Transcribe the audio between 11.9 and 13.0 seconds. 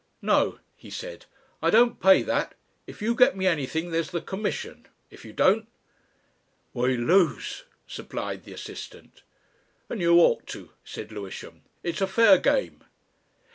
a fair game."